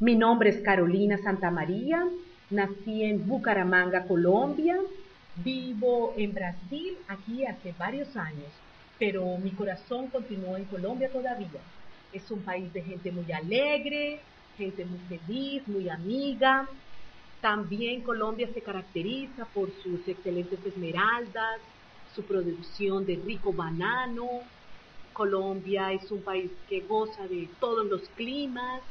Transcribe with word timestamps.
Mi 0.00 0.16
nombre 0.16 0.50
es 0.50 0.60
Carolina 0.60 1.18
Santamaría, 1.18 2.02
nací 2.50 3.04
en 3.04 3.26
Bucaramanga, 3.28 4.06
Colombia, 4.08 4.76
vivo 5.36 6.14
en 6.16 6.34
Brasil 6.34 6.98
aquí 7.06 7.46
hace 7.46 7.72
varios 7.72 8.16
años, 8.16 8.52
pero 8.98 9.38
mi 9.38 9.52
corazón 9.54 10.10
continúa 10.10 10.58
en 10.58 10.64
Colombia 10.66 11.12
todavía. 11.12 11.60
Es 12.12 12.30
un 12.30 12.42
país 12.44 12.72
de 12.72 12.82
gente 12.82 13.12
muy 13.12 13.30
alegre, 13.32 14.20
gente 14.56 14.84
muy 14.84 14.98
feliz, 15.08 15.66
muy 15.68 15.88
amiga. 15.88 16.68
También 17.40 18.02
Colombia 18.02 18.48
se 18.52 18.62
caracteriza 18.62 19.46
por 19.52 19.70
sus 19.82 20.06
excelentes 20.08 20.64
esmeraldas, 20.66 21.60
su 22.14 22.26
producción 22.26 23.06
de 23.06 23.16
rico 23.24 23.52
banano. 23.52 24.50
Colombia 25.12 25.92
es 25.92 26.10
un 26.10 26.24
país 26.24 26.50
que 26.66 26.80
goza 26.80 27.28
de 27.28 27.48
todos 27.60 27.86
los 27.86 28.08
climas, 28.10 28.82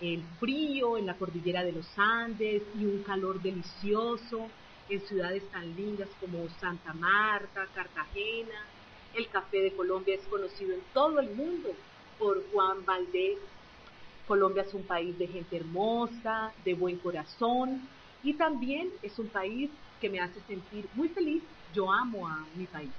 el 0.00 0.22
frío 0.40 0.98
en 0.98 1.06
la 1.06 1.14
cordillera 1.14 1.64
de 1.64 1.72
los 1.72 1.86
Andes 1.96 2.62
y 2.78 2.84
un 2.84 3.02
calor 3.02 3.40
delicioso 3.40 4.48
en 4.88 5.00
ciudades 5.06 5.48
tan 5.50 5.74
lindas 5.76 6.08
como 6.20 6.48
Santa 6.60 6.92
Marta, 6.94 7.66
Cartagena. 7.74 8.66
El 9.14 9.28
café 9.28 9.60
de 9.60 9.72
Colombia 9.72 10.16
es 10.16 10.26
conocido 10.26 10.74
en 10.74 10.80
todo 10.92 11.20
el 11.20 11.30
mundo 11.34 11.70
por 12.18 12.42
Juan 12.52 12.84
Valdés. 12.84 13.38
Colombia 14.26 14.62
es 14.62 14.74
un 14.74 14.82
país 14.82 15.16
de 15.18 15.26
gente 15.26 15.56
hermosa, 15.56 16.52
de 16.64 16.74
buen 16.74 16.98
corazón 16.98 17.80
y 18.22 18.34
también 18.34 18.90
es 19.02 19.18
un 19.18 19.28
país 19.28 19.70
que 20.00 20.08
me 20.08 20.20
hace 20.20 20.40
sentir 20.48 20.88
muy 20.94 21.08
feliz. 21.08 21.42
Yo 21.72 21.92
amo 21.92 22.26
a 22.26 22.44
mi 22.56 22.66
país. 22.66 22.90